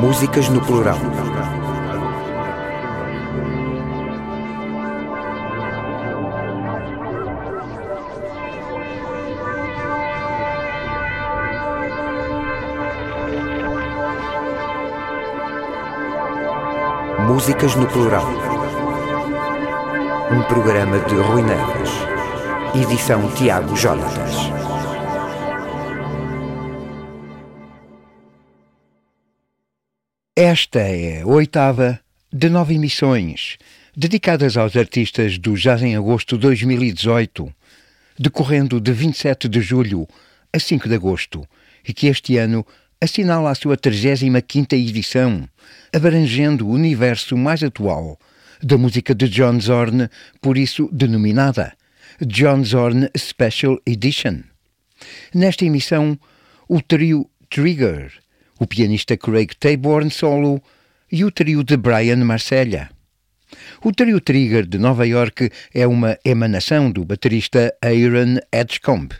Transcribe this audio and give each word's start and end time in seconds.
Músicas 0.00 0.48
no 0.48 0.62
plural. 0.62 0.96
Músicas 17.26 17.74
no 17.76 17.86
plural. 17.88 18.24
Um 20.32 20.42
programa 20.44 20.98
de 21.00 21.14
Rui 21.14 21.42
Neves. 21.42 21.90
Edição 22.74 23.28
Tiago 23.32 23.76
Jonatas. 23.76 24.69
Esta 30.42 30.78
é 30.78 31.20
a 31.20 31.26
oitava 31.26 32.00
de 32.32 32.48
nove 32.48 32.74
emissões 32.74 33.58
dedicadas 33.94 34.56
aos 34.56 34.74
artistas 34.74 35.36
do 35.36 35.54
Jazz 35.54 35.82
em 35.82 35.94
Agosto 35.94 36.38
2018, 36.38 37.54
decorrendo 38.18 38.80
de 38.80 38.90
27 38.90 39.50
de 39.50 39.60
julho 39.60 40.08
a 40.50 40.58
5 40.58 40.88
de 40.88 40.94
agosto, 40.94 41.46
e 41.86 41.92
que 41.92 42.06
este 42.06 42.38
ano 42.38 42.66
assinala 42.98 43.50
a 43.50 43.54
sua 43.54 43.76
35ª 43.76 44.72
edição, 44.72 45.46
abrangendo 45.94 46.66
o 46.66 46.72
universo 46.72 47.36
mais 47.36 47.62
atual 47.62 48.18
da 48.62 48.78
música 48.78 49.14
de 49.14 49.28
John 49.28 49.60
Zorn, 49.60 50.08
por 50.40 50.56
isso 50.56 50.88
denominada 50.90 51.74
John 52.18 52.64
Zorn 52.64 53.10
Special 53.14 53.78
Edition. 53.84 54.40
Nesta 55.34 55.66
emissão, 55.66 56.18
o 56.66 56.80
trio 56.80 57.28
Trigger, 57.50 58.10
o 58.60 58.66
pianista 58.66 59.16
Craig 59.16 59.54
Taborn 59.58 60.10
solo 60.10 60.62
e 61.10 61.24
o 61.24 61.30
trio 61.30 61.64
de 61.64 61.78
Brian 61.78 62.22
Marcella. 62.24 62.90
O 63.82 63.90
trio 63.90 64.20
Trigger 64.20 64.66
de 64.66 64.78
Nova 64.78 65.06
York 65.06 65.50
é 65.74 65.86
uma 65.86 66.16
emanação 66.24 66.90
do 66.90 67.04
baterista 67.04 67.74
Aaron 67.82 68.36
Edgecombe, 68.52 69.16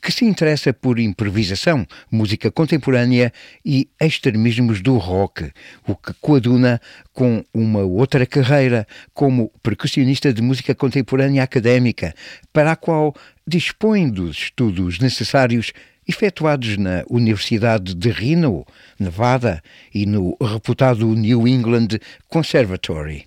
que 0.00 0.12
se 0.12 0.24
interessa 0.24 0.72
por 0.72 1.00
improvisação, 1.00 1.84
música 2.10 2.48
contemporânea 2.50 3.32
e 3.64 3.88
extremismos 4.00 4.80
do 4.80 4.96
rock, 4.98 5.50
o 5.86 5.96
que 5.96 6.14
coaduna 6.20 6.80
com 7.12 7.44
uma 7.52 7.80
outra 7.80 8.24
carreira 8.24 8.86
como 9.12 9.50
percussionista 9.64 10.32
de 10.32 10.40
música 10.40 10.76
contemporânea 10.76 11.42
académica, 11.42 12.14
para 12.52 12.70
a 12.70 12.76
qual 12.76 13.12
dispõe 13.44 14.08
dos 14.08 14.38
estudos 14.38 15.00
necessários 15.00 15.72
efetuados 16.06 16.76
na 16.76 17.04
Universidade 17.08 17.94
de 17.94 18.10
Reno, 18.10 18.64
Nevada, 18.98 19.62
e 19.92 20.06
no 20.06 20.36
reputado 20.40 21.06
New 21.14 21.46
England 21.46 21.88
Conservatory. 22.28 23.26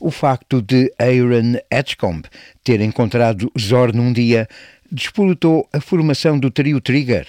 O 0.00 0.10
facto 0.10 0.62
de 0.62 0.92
Aaron 0.98 1.58
Edgecombe 1.70 2.28
ter 2.64 2.80
encontrado 2.80 3.52
Zorn 3.58 3.98
um 4.00 4.12
dia 4.12 4.48
despolutou 4.90 5.68
a 5.72 5.80
formação 5.80 6.38
do 6.38 6.50
trio 6.50 6.80
Trigger, 6.80 7.26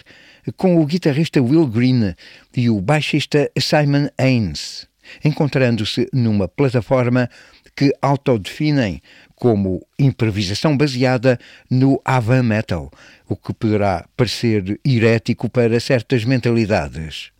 com 0.55 0.81
o 0.81 0.85
guitarrista 0.85 1.41
Will 1.41 1.67
Green 1.67 2.15
e 2.55 2.69
o 2.69 2.79
baixista 2.79 3.51
Simon 3.59 4.07
Haynes, 4.17 4.87
encontrando-se 5.23 6.07
numa 6.13 6.47
plataforma 6.47 7.29
que 7.75 7.93
autodefinem 8.01 9.01
como 9.39 9.81
improvisação 9.97 10.77
baseada 10.77 11.39
no 11.71 11.99
avant 12.03 12.43
metal, 12.43 12.91
o 13.27 13.35
que 13.35 13.53
poderá 13.53 14.05
parecer 14.15 14.79
herético 14.85 15.49
para 15.49 15.79
certas 15.79 16.25
mentalidades. 16.25 17.31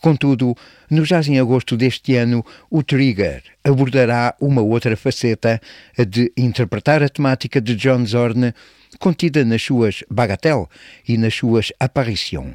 Contudo, 0.00 0.56
no 0.88 1.04
Jazz 1.04 1.28
em 1.28 1.38
Agosto 1.38 1.76
deste 1.76 2.16
ano, 2.16 2.44
o 2.70 2.82
Trigger 2.82 3.42
abordará 3.62 4.34
uma 4.40 4.62
outra 4.62 4.96
faceta, 4.96 5.60
a 5.98 6.04
de 6.04 6.32
interpretar 6.36 7.02
a 7.02 7.08
temática 7.08 7.60
de 7.60 7.74
John 7.74 8.04
Zorn 8.06 8.52
contida 8.98 9.44
nas 9.44 9.62
suas 9.62 10.02
Bagatelle 10.10 10.66
e 11.06 11.16
nas 11.16 11.34
suas 11.34 11.72
Apparition. 11.78 12.52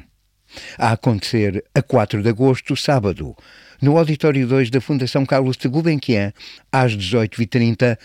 A 0.78 0.92
acontecer 0.92 1.64
a 1.74 1.82
4 1.82 2.22
de 2.22 2.28
agosto, 2.28 2.76
sábado, 2.76 3.36
no 3.80 3.98
Auditório 3.98 4.46
2 4.46 4.70
da 4.70 4.80
Fundação 4.80 5.26
Carlos 5.26 5.56
de 5.56 5.68
Gulbenkian, 5.68 6.32
às 6.72 6.96
18h30, 6.96 7.98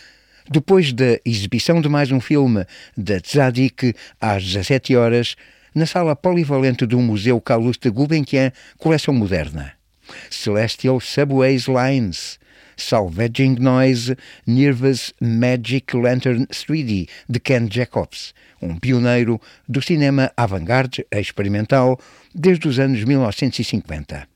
depois 0.51 0.91
da 0.91 1.17
exibição 1.23 1.79
de 1.79 1.87
mais 1.87 2.11
um 2.11 2.19
filme 2.19 2.65
da 2.97 3.21
Tzadik, 3.21 3.93
às 4.19 4.43
17 4.43 4.97
horas, 4.97 5.37
na 5.73 5.85
sala 5.85 6.13
polivalente 6.13 6.85
do 6.85 6.99
Museu 6.99 7.39
Carlos 7.39 7.77
de 7.77 7.89
Gulbenkian, 7.89 8.51
Coleção 8.77 9.13
Moderna. 9.13 9.71
Celestial 10.29 10.99
Subways 10.99 11.67
Lines, 11.67 12.37
Salvaging 12.75 13.55
Noise, 13.61 14.17
Nervous 14.45 15.13
Magic 15.21 15.95
Lantern 15.95 16.45
3D, 16.47 17.07
de 17.29 17.39
Ken 17.39 17.69
Jacobs, 17.71 18.33
um 18.61 18.77
pioneiro 18.77 19.39
do 19.69 19.81
cinema 19.81 20.33
avant-garde 20.35 21.05
experimental 21.13 21.97
desde 22.35 22.67
os 22.67 22.77
anos 22.77 23.05
1950. 23.05 24.30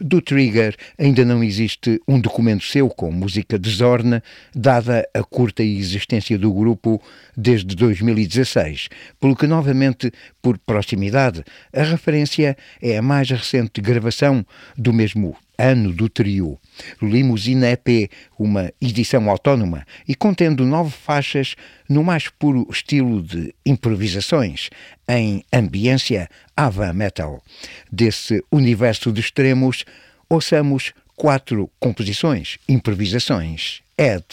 Do 0.00 0.20
Trigger 0.20 0.76
ainda 0.98 1.24
não 1.24 1.42
existe 1.42 2.00
um 2.06 2.20
documento 2.20 2.64
seu 2.64 2.88
com 2.88 3.10
música 3.10 3.58
de 3.58 3.70
Zorn, 3.70 4.20
dada 4.54 5.08
a 5.14 5.22
curta 5.22 5.62
existência 5.62 6.38
do 6.38 6.52
grupo 6.52 7.02
desde 7.36 7.74
2016, 7.74 8.88
pelo 9.20 9.36
que, 9.36 9.46
novamente, 9.46 10.12
por 10.40 10.58
proximidade, 10.58 11.44
a 11.72 11.82
referência 11.82 12.56
é 12.80 12.96
a 12.98 13.02
mais 13.02 13.30
recente 13.30 13.80
gravação 13.80 14.44
do 14.76 14.92
mesmo 14.92 15.36
ano 15.58 15.92
do 15.92 16.08
trio. 16.08 16.58
Limousine 17.00 17.66
EP, 17.66 18.10
uma 18.38 18.72
edição 18.80 19.28
autónoma 19.30 19.86
e 20.06 20.14
contendo 20.14 20.64
nove 20.64 20.90
faixas 20.90 21.54
no 21.88 22.02
mais 22.02 22.28
puro 22.28 22.66
estilo 22.70 23.22
de 23.22 23.54
improvisações, 23.64 24.70
em 25.08 25.44
ambiência 25.52 26.28
avant 26.56 26.94
metal. 26.94 27.42
Desse 27.90 28.42
universo 28.50 29.12
de 29.12 29.20
extremos, 29.20 29.84
ouçamos 30.28 30.92
quatro 31.16 31.70
composições, 31.78 32.58
improvisações. 32.68 33.82
Ed, 33.96 34.24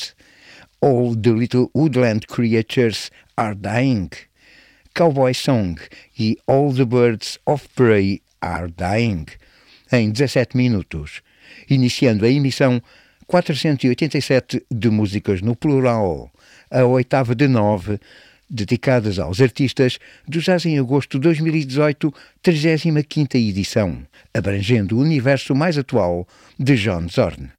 All 0.82 1.16
the 1.16 1.30
Little 1.30 1.70
Woodland 1.76 2.26
Creatures 2.26 3.12
Are 3.38 3.56
Dying, 3.56 4.10
Cowboy 4.96 5.34
Song 5.34 5.80
e 6.18 6.38
All 6.48 6.74
the 6.74 6.86
Birds 6.86 7.38
of 7.46 7.70
Prey 7.76 8.22
Are 8.42 8.68
Dying 8.68 9.28
em 9.92 10.10
17 10.10 10.56
minutos, 10.56 11.22
iniciando 11.70 12.26
a 12.26 12.30
emissão 12.30 12.82
487 13.28 14.66
de 14.70 14.90
Músicas 14.90 15.42
no 15.42 15.56
Plural, 15.56 16.32
a 16.70 16.84
oitava 16.86 17.34
de 17.34 17.48
nove, 17.48 18.00
dedicadas 18.50 19.18
aos 19.18 19.40
artistas 19.40 19.98
do 20.28 20.40
Jazz 20.40 20.66
em 20.66 20.78
Agosto 20.78 21.18
de 21.18 21.24
2018, 21.24 22.14
35ª 22.44 23.36
edição, 23.36 24.06
abrangendo 24.34 24.98
o 24.98 25.02
universo 25.02 25.56
mais 25.56 25.78
atual 25.78 26.28
de 26.60 26.76
John 26.76 27.08
Zorn. 27.08 27.50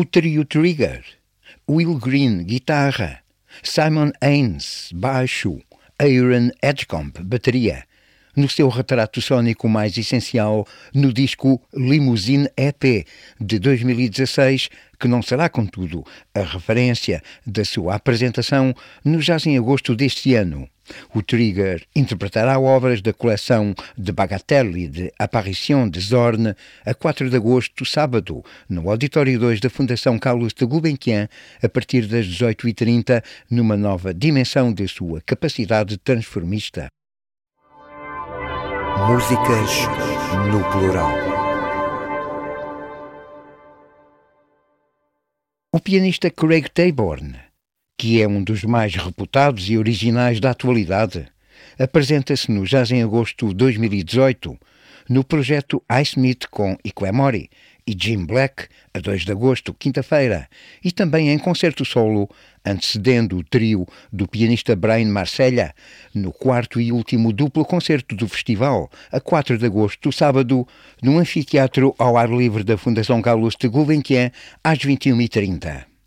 O 0.00 0.04
trio 0.04 0.44
Trigger, 0.44 1.04
Will 1.68 1.96
Green, 1.96 2.44
guitarra, 2.44 3.18
Simon 3.64 4.12
Haynes, 4.22 4.90
baixo, 4.94 5.58
Aaron 5.98 6.50
Edgecombe, 6.62 7.20
bateria, 7.24 7.82
no 8.36 8.48
seu 8.48 8.68
retrato 8.68 9.20
sónico 9.20 9.68
mais 9.68 9.98
essencial 9.98 10.64
no 10.94 11.12
disco 11.12 11.60
Limousine 11.74 12.48
EP 12.56 13.08
de 13.40 13.58
2016, 13.58 14.68
que 15.00 15.08
não 15.08 15.20
será, 15.20 15.48
contudo, 15.48 16.04
a 16.32 16.42
referência 16.42 17.20
da 17.44 17.64
sua 17.64 17.96
apresentação 17.96 18.72
no 19.04 19.18
Jazz 19.18 19.46
em 19.48 19.58
Agosto 19.58 19.96
deste 19.96 20.32
ano. 20.32 20.70
O 21.14 21.22
Trigger 21.22 21.84
interpretará 21.94 22.58
obras 22.58 23.00
da 23.00 23.12
coleção 23.12 23.74
de 23.96 24.12
Bagatelle 24.12 24.88
de 24.88 25.12
Apparition 25.18 25.88
de 25.88 26.00
Zorn 26.00 26.54
a 26.84 26.94
4 26.94 27.30
de 27.30 27.36
agosto, 27.36 27.84
sábado, 27.84 28.44
no 28.68 28.90
Auditório 28.90 29.38
2 29.38 29.60
da 29.60 29.70
Fundação 29.70 30.18
Carlos 30.18 30.52
de 30.52 30.64
Gulbenkian, 30.64 31.28
a 31.62 31.68
partir 31.68 32.06
das 32.06 32.26
18h30, 32.26 33.22
numa 33.50 33.76
nova 33.76 34.12
dimensão 34.12 34.72
de 34.72 34.86
sua 34.88 35.20
capacidade 35.20 35.96
transformista. 35.98 36.88
Músicas 39.06 39.70
no 40.50 40.62
plural. 40.70 41.38
O 45.70 45.80
pianista 45.80 46.30
Craig 46.30 46.68
Taborn, 46.70 47.36
que 47.98 48.22
é 48.22 48.28
um 48.28 48.42
dos 48.42 48.62
mais 48.62 48.94
reputados 48.94 49.68
e 49.68 49.76
originais 49.76 50.38
da 50.38 50.50
atualidade, 50.50 51.26
apresenta-se 51.76 52.50
no 52.50 52.64
Jazz 52.64 52.92
em 52.92 53.02
Agosto 53.02 53.52
2018 53.52 54.56
no 55.08 55.24
projeto 55.24 55.82
Meet 56.16 56.46
com 56.50 56.76
Iquemori 56.84 57.50
e 57.86 57.96
Jim 57.98 58.26
Black, 58.26 58.66
a 58.92 59.00
2 59.00 59.24
de 59.24 59.32
agosto, 59.32 59.72
quinta-feira, 59.72 60.46
e 60.84 60.92
também 60.92 61.30
em 61.30 61.38
concerto 61.38 61.86
solo, 61.86 62.28
antecedendo 62.64 63.38
o 63.38 63.42
trio 63.42 63.86
do 64.12 64.28
pianista 64.28 64.76
Brian 64.76 65.10
Marcella, 65.10 65.72
no 66.14 66.30
quarto 66.30 66.78
e 66.80 66.92
último 66.92 67.32
duplo 67.32 67.64
concerto 67.64 68.14
do 68.14 68.28
festival, 68.28 68.90
a 69.10 69.18
4 69.18 69.56
de 69.56 69.64
agosto, 69.64 70.12
sábado, 70.12 70.68
no 71.02 71.18
anfiteatro 71.18 71.94
ao 71.98 72.18
ar 72.18 72.28
livre 72.28 72.62
da 72.62 72.76
Fundação 72.76 73.22
Carlos 73.22 73.56
de 73.58 73.66
Gulbenkian, 73.68 74.30
às 74.62 74.78
21h30. 74.78 75.97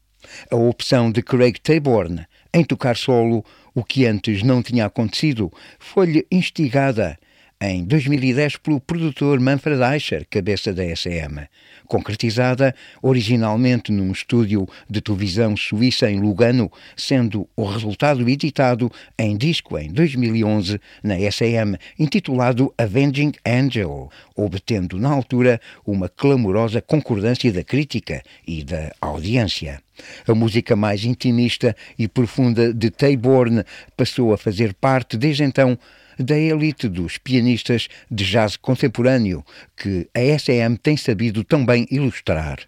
A 0.49 0.55
opção 0.55 1.11
de 1.11 1.21
Craig 1.21 1.59
Taborn 1.59 2.25
em 2.53 2.63
tocar 2.63 2.97
solo, 2.97 3.45
o 3.73 3.83
que 3.83 4.05
antes 4.05 4.43
não 4.43 4.61
tinha 4.61 4.85
acontecido, 4.85 5.51
foi-lhe 5.79 6.25
instigada 6.29 7.17
em 7.61 7.85
2010 7.85 8.57
pelo 8.57 8.81
produtor 8.81 9.39
Manfred 9.39 9.81
Eicher, 9.81 10.25
cabeça 10.29 10.73
da 10.73 10.83
SM, 10.83 11.47
concretizada 11.91 12.73
originalmente 13.01 13.91
num 13.91 14.13
estúdio 14.13 14.65
de 14.89 15.01
televisão 15.01 15.57
suíça 15.57 16.09
em 16.09 16.21
Lugano, 16.21 16.71
sendo 16.95 17.49
o 17.53 17.65
resultado 17.65 18.29
editado 18.29 18.89
em 19.19 19.35
disco 19.35 19.77
em 19.77 19.91
2011 19.91 20.79
na 21.03 21.15
SM, 21.15 21.75
intitulado 21.99 22.73
Avenging 22.77 23.33
Angel, 23.45 24.09
obtendo 24.37 24.97
na 24.97 25.09
altura 25.09 25.59
uma 25.85 26.07
clamorosa 26.07 26.81
concordância 26.81 27.51
da 27.51 27.61
crítica 27.61 28.23
e 28.47 28.63
da 28.63 28.93
audiência. 29.01 29.83
A 30.25 30.33
música 30.33 30.77
mais 30.77 31.03
intimista 31.03 31.75
e 31.99 32.07
profunda 32.07 32.73
de 32.73 32.89
Taborn 32.89 33.65
passou 33.97 34.33
a 34.33 34.37
fazer 34.37 34.73
parte 34.73 35.17
desde 35.17 35.43
então 35.43 35.77
da 36.17 36.37
elite 36.37 36.87
dos 36.87 37.17
pianistas 37.17 37.87
de 38.09 38.23
jazz 38.23 38.55
contemporâneo 38.55 39.43
que 39.75 40.09
a 40.13 40.39
SM 40.39 40.75
tem 40.81 40.97
sabido 40.97 41.43
tão 41.43 41.65
bem 41.65 41.87
ilustrar. 41.89 42.59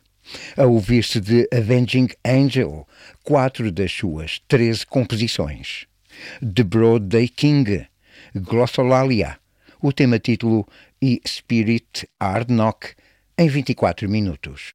A 0.55 0.65
ouvir-se 0.65 1.19
de 1.19 1.47
Avenging 1.53 2.07
Angel, 2.25 2.87
quatro 3.23 3.71
das 3.71 3.91
suas 3.91 4.39
treze 4.47 4.85
composições. 4.85 5.85
The 6.41 6.63
Broad 6.63 7.07
Day 7.07 7.27
King, 7.27 7.85
Glossolalia, 8.35 9.37
o 9.81 9.91
tema 9.91 10.17
título 10.17 10.67
e 11.01 11.21
Spirit 11.27 12.07
Hard 12.21 12.49
Knock 12.49 12.93
em 13.37 13.49
24 13.49 14.09
minutos. 14.09 14.73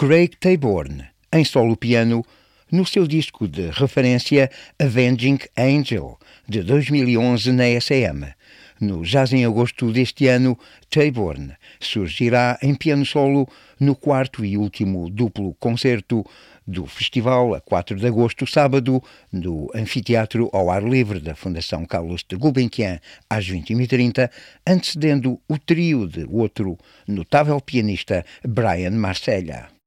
Craig 0.00 0.30
Taborn, 0.40 1.04
em 1.30 1.44
solo 1.44 1.76
piano, 1.76 2.24
no 2.72 2.86
seu 2.86 3.06
disco 3.06 3.46
de 3.46 3.68
referência 3.68 4.50
Avenging 4.78 5.40
Angel, 5.54 6.18
de 6.48 6.62
2011 6.62 7.52
na 7.52 7.64
SM. 7.78 8.32
No 8.80 9.04
Jazz 9.04 9.34
em 9.34 9.44
Agosto 9.44 9.92
deste 9.92 10.26
ano, 10.26 10.58
Taborn 10.88 11.52
surgirá 11.78 12.58
em 12.62 12.74
piano 12.74 13.04
solo 13.04 13.46
no 13.78 13.94
quarto 13.94 14.42
e 14.42 14.56
último 14.56 15.10
duplo 15.10 15.54
concerto 15.60 16.24
do 16.66 16.86
festival, 16.86 17.52
a 17.54 17.60
4 17.60 17.96
de 17.96 18.06
agosto, 18.06 18.46
sábado, 18.46 19.02
no 19.30 19.70
Anfiteatro 19.74 20.48
ao 20.54 20.70
Ar 20.70 20.82
Livre 20.82 21.20
da 21.20 21.34
Fundação 21.34 21.84
Carlos 21.84 22.24
de 22.26 22.36
Gulbenkian, 22.36 22.98
às 23.28 23.46
21h30, 23.46 24.30
antecedendo 24.66 25.38
o 25.46 25.58
trio 25.58 26.08
de 26.08 26.24
outro 26.24 26.78
notável 27.06 27.60
pianista, 27.60 28.24
Brian 28.42 28.92
Marcella. 28.92 29.79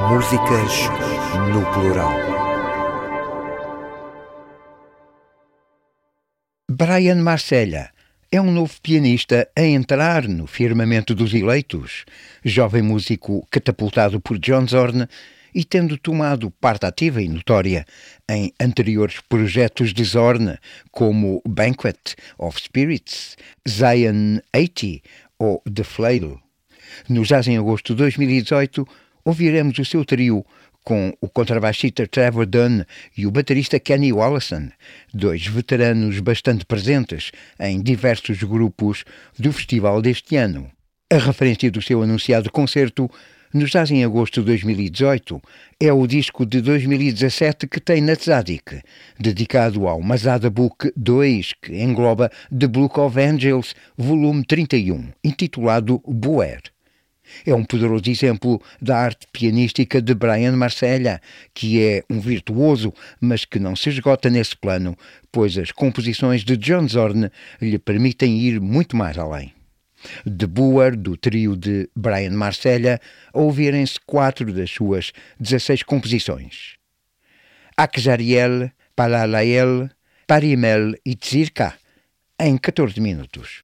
Músicas 0.00 0.72
no 1.52 1.64
plural. 1.72 2.12
Brian 6.70 7.16
Marcella 7.16 7.90
é 8.30 8.40
um 8.40 8.50
novo 8.50 8.74
pianista 8.82 9.48
a 9.54 9.62
entrar 9.62 10.26
no 10.26 10.46
firmamento 10.46 11.14
dos 11.14 11.34
eleitos, 11.34 12.04
jovem 12.44 12.82
músico 12.82 13.46
catapultado 13.50 14.20
por 14.20 14.38
John 14.38 14.66
Zorn 14.66 15.06
e 15.54 15.64
tendo 15.64 15.98
tomado 15.98 16.50
parte 16.50 16.86
ativa 16.86 17.22
e 17.22 17.28
notória 17.28 17.84
em 18.28 18.52
anteriores 18.60 19.20
projetos 19.28 19.92
de 19.92 20.04
Zorn, 20.04 20.56
como 20.90 21.42
Banquet 21.46 22.16
of 22.38 22.60
Spirits, 22.60 23.36
Zion 23.68 24.40
80 24.54 25.02
ou 25.38 25.62
The 25.72 25.84
Flail. 25.84 26.40
No 27.08 27.24
Jazz 27.24 27.48
em 27.48 27.56
agosto 27.56 27.94
de 27.94 27.98
2018, 27.98 28.86
ouviremos 29.24 29.78
o 29.78 29.84
seu 29.84 30.04
trio 30.04 30.44
com 30.84 31.12
o 31.20 31.28
contrabaixista 31.28 32.06
Trevor 32.06 32.46
Dunn 32.46 32.82
e 33.16 33.26
o 33.26 33.30
baterista 33.30 33.78
Kenny 33.78 34.12
Wallison, 34.12 34.68
dois 35.14 35.46
veteranos 35.46 36.18
bastante 36.20 36.64
presentes 36.64 37.30
em 37.58 37.80
diversos 37.80 38.42
grupos 38.42 39.04
do 39.38 39.52
festival 39.52 40.02
deste 40.02 40.36
ano. 40.36 40.70
A 41.10 41.18
referência 41.18 41.70
do 41.70 41.82
seu 41.82 42.02
anunciado 42.02 42.50
concerto 42.50 43.10
nos 43.52 43.70
Jazz 43.70 43.90
em 43.90 44.02
agosto 44.02 44.40
de 44.40 44.46
2018 44.46 45.40
é 45.78 45.92
o 45.92 46.06
disco 46.06 46.46
de 46.46 46.62
2017 46.62 47.66
que 47.66 47.80
tem 47.80 48.00
na 48.00 48.16
Tzadik, 48.16 48.80
dedicado 49.20 49.86
ao 49.86 50.00
Mazada 50.00 50.48
Book 50.48 50.90
2, 50.96 51.52
que 51.60 51.82
engloba 51.82 52.30
The 52.56 52.66
Book 52.66 52.98
of 52.98 53.20
Angels, 53.20 53.74
volume 53.96 54.42
31, 54.44 55.08
intitulado 55.22 56.02
Boer. 56.06 56.71
É 57.46 57.54
um 57.54 57.64
poderoso 57.64 58.08
exemplo 58.08 58.60
da 58.80 58.98
arte 58.98 59.26
pianística 59.32 60.00
de 60.00 60.14
Brian 60.14 60.56
Marcella, 60.56 61.20
que 61.54 61.82
é 61.82 62.04
um 62.08 62.20
virtuoso, 62.20 62.92
mas 63.20 63.44
que 63.44 63.58
não 63.58 63.74
se 63.74 63.90
esgota 63.90 64.30
nesse 64.30 64.56
plano, 64.56 64.96
pois 65.30 65.56
as 65.58 65.72
composições 65.72 66.44
de 66.44 66.56
John 66.56 66.86
Zorn 66.88 67.30
lhe 67.60 67.78
permitem 67.78 68.38
ir 68.38 68.60
muito 68.60 68.96
mais 68.96 69.18
além. 69.18 69.52
De 70.26 70.46
Boer, 70.46 70.96
do 70.96 71.16
trio 71.16 71.56
de 71.56 71.88
Brian 71.94 72.32
Marcella, 72.32 73.00
a 73.32 73.38
ouvirem-se 73.38 74.00
quatro 74.04 74.52
das 74.52 74.70
suas 74.70 75.12
16 75.38 75.84
composições. 75.84 76.76
Akjariel, 77.76 78.70
Palalael, 78.94 79.88
Parimel 80.26 80.94
e 81.04 81.14
Tzirka, 81.14 81.74
em 82.38 82.56
14 82.56 83.00
minutos. 83.00 83.62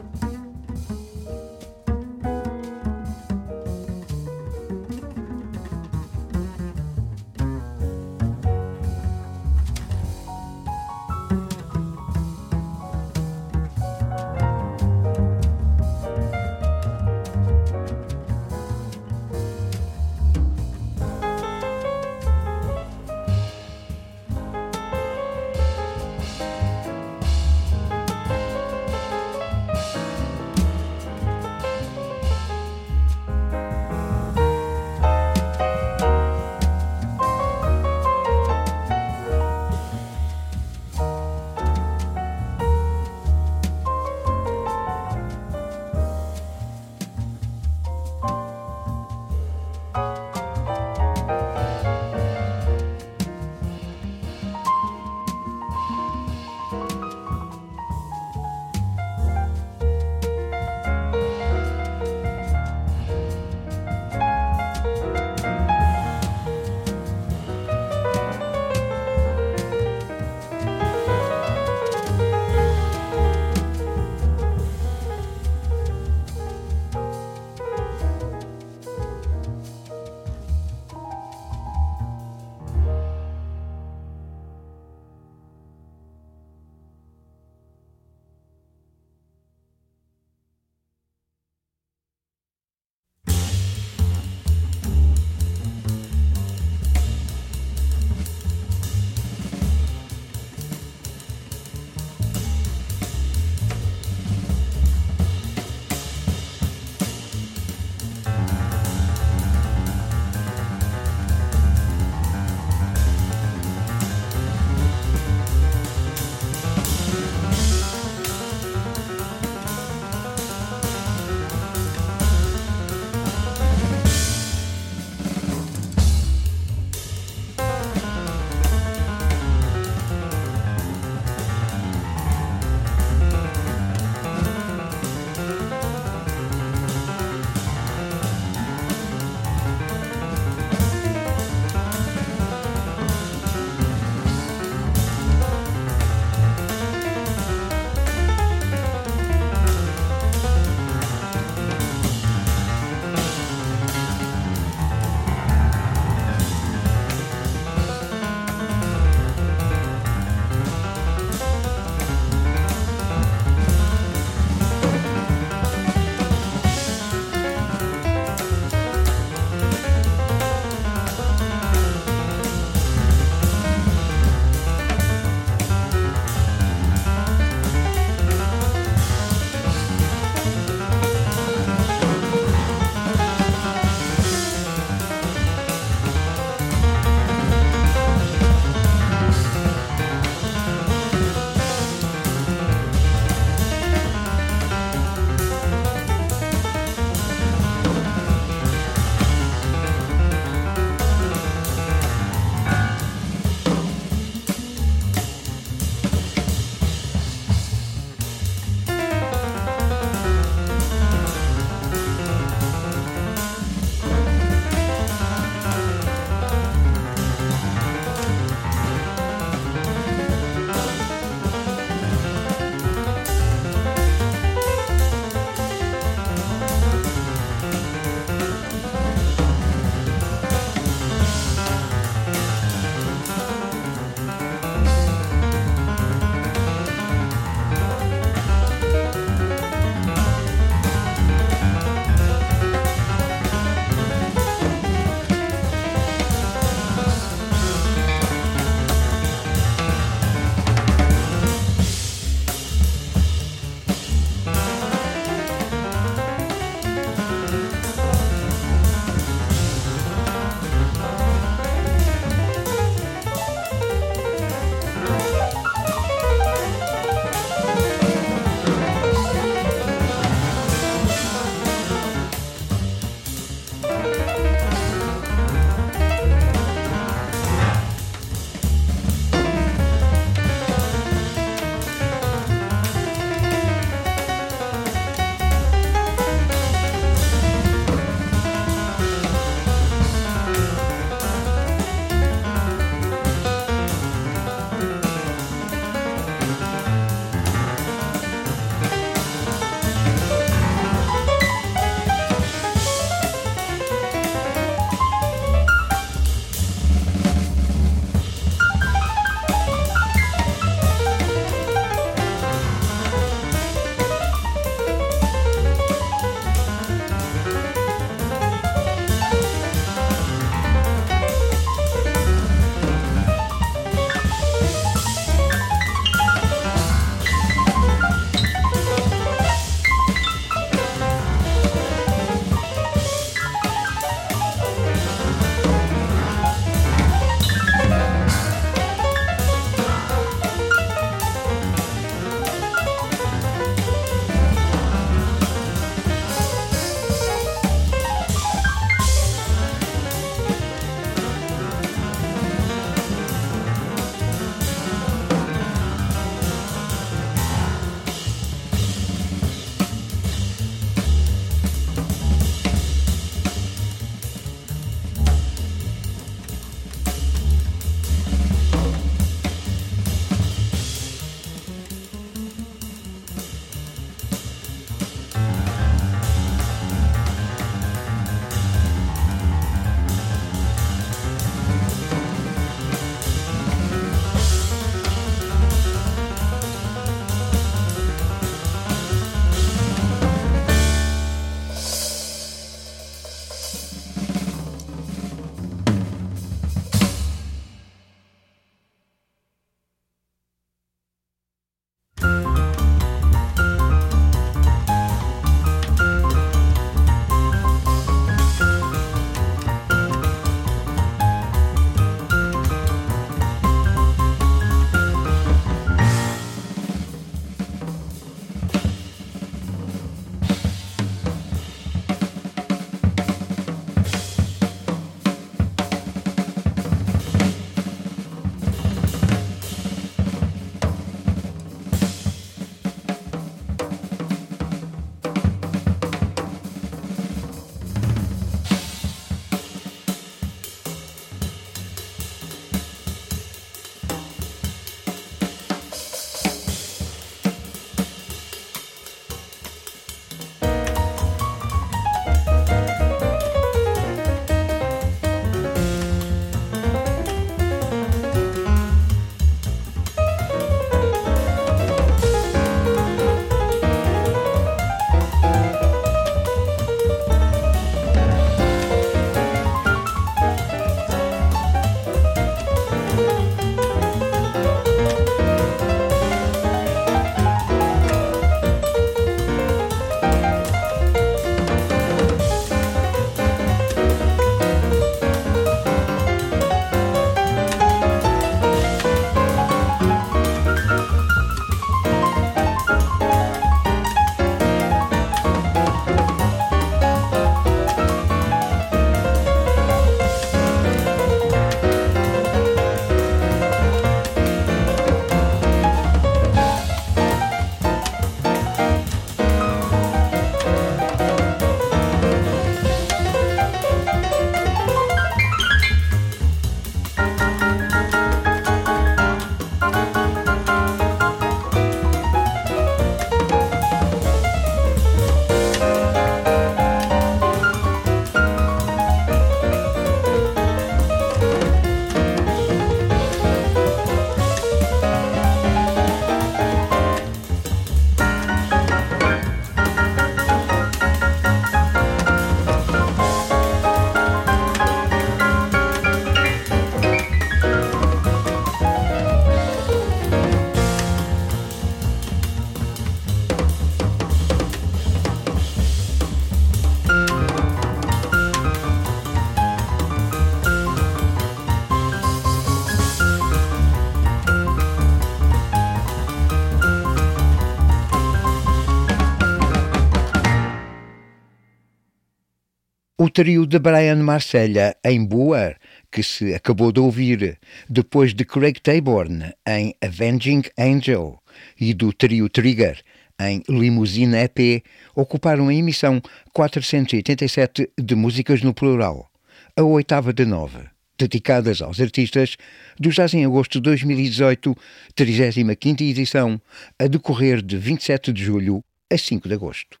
Trio 573.31 573.65
de 573.65 573.79
Brian 573.79 574.17
Marcella 574.17 574.93
em 575.05 575.25
Boer, 575.25 575.77
que 576.11 576.21
se 576.21 576.53
acabou 576.53 576.91
de 576.91 576.99
ouvir, 576.99 577.57
depois 577.89 578.33
de 578.33 578.43
Craig 578.43 578.73
Taborn 578.81 579.53
em 579.65 579.95
Avenging 580.01 580.63
Angel 580.77 581.41
e 581.79 581.93
do 581.93 582.11
trio 582.11 582.49
Trigger 582.49 583.01
em 583.39 583.63
Limousine 583.69 584.35
EP, 584.35 584.83
ocuparam 585.15 585.69
a 585.69 585.73
emissão 585.73 586.21
487 586.53 587.89
de 587.97 588.15
Músicas 588.15 588.61
no 588.61 588.73
Plural, 588.73 589.31
a 589.77 589.81
oitava 589.81 590.33
de 590.33 590.45
nove, 590.45 590.79
dedicadas 591.17 591.81
aos 591.81 592.01
artistas 592.01 592.57
do 592.99 593.09
Jazz 593.09 593.33
em 593.33 593.45
Agosto 593.45 593.79
de 593.79 593.83
2018, 593.83 594.75
35ª 595.15 596.01
edição, 596.01 596.61
a 596.99 597.07
decorrer 597.07 597.61
de 597.61 597.77
27 597.77 598.33
de 598.33 598.43
julho 598.43 598.83
a 599.09 599.17
5 599.17 599.47
de 599.47 599.55
agosto. 599.55 600.00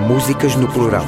Músicas 0.00 0.56
no 0.56 0.66
plural. 0.68 1.04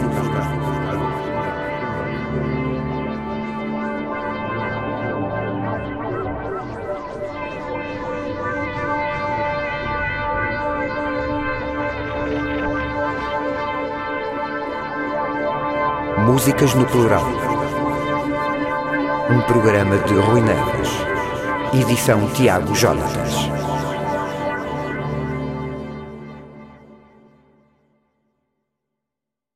Músicas 16.18 16.74
no 16.74 16.86
plural. 16.86 17.24
Um 19.30 19.40
programa 19.42 19.98
de 19.98 20.14
Rui 20.14 20.40
Neves. 20.40 20.90
Edição 21.74 22.28
Tiago 22.30 22.74
Jonatas. 22.74 23.65